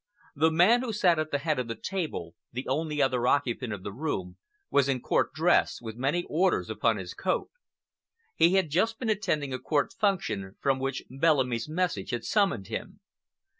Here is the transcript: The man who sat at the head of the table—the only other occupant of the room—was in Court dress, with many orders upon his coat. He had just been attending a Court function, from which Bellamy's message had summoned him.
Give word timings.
The 0.35 0.49
man 0.49 0.81
who 0.81 0.93
sat 0.93 1.19
at 1.19 1.29
the 1.29 1.37
head 1.37 1.59
of 1.59 1.67
the 1.67 1.75
table—the 1.75 2.67
only 2.67 3.03
other 3.03 3.27
occupant 3.27 3.71
of 3.71 3.83
the 3.83 3.93
room—was 3.93 4.89
in 4.89 4.99
Court 4.99 5.31
dress, 5.31 5.79
with 5.79 5.95
many 5.95 6.23
orders 6.23 6.71
upon 6.71 6.97
his 6.97 7.13
coat. 7.13 7.51
He 8.35 8.55
had 8.55 8.71
just 8.71 8.97
been 8.97 9.11
attending 9.11 9.53
a 9.53 9.59
Court 9.59 9.93
function, 9.93 10.55
from 10.59 10.79
which 10.79 11.03
Bellamy's 11.07 11.69
message 11.69 12.09
had 12.09 12.23
summoned 12.25 12.65
him. 12.65 12.99